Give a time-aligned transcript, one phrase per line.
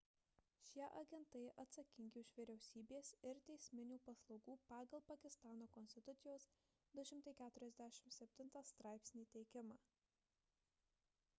[0.67, 6.47] šie agentai atsakingi už vyriausybės ir teisminių paslaugų pagal pakistano konstitucijos
[7.01, 9.79] 247 straipsnį teikimą